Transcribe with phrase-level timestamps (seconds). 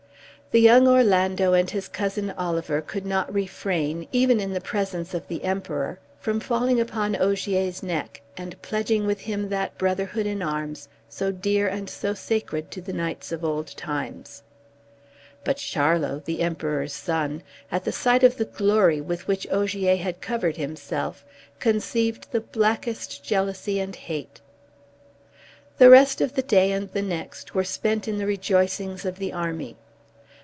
[0.53, 5.25] The young Orlando and his cousin Oliver could not refrain, even in the presence of
[5.29, 10.89] the Emperor, from falling upon Ogier's neck, and pledging with him that brotherhood in arms,
[11.07, 14.43] so dear and so sacred to the knights of old times;
[15.45, 20.19] but Charlot, the Emperor's son, at the sight of the glory with which Ogier had
[20.19, 21.23] covered himself,
[21.59, 24.41] conceived the blackest jealousy and hate.
[25.77, 29.31] The rest of the day and the next were spent in the rejoicings of the
[29.31, 29.77] army.